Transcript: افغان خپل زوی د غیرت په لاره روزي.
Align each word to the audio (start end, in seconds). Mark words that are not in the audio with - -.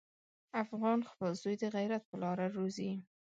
افغان 0.63 0.99
خپل 1.09 1.29
زوی 1.41 1.55
د 1.59 1.63
غیرت 1.75 2.03
په 2.09 2.15
لاره 2.23 2.45
روزي. 2.57 2.91